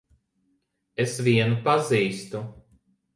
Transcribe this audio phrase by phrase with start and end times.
[1.03, 2.41] Es vienu pazīstu.